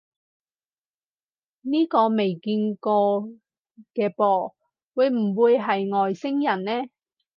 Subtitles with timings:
[1.61, 2.91] 呢個未見過
[3.93, 4.55] 嘅噃，
[4.95, 6.89] 會唔會係外星人呢？